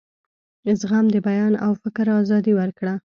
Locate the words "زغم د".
0.79-1.17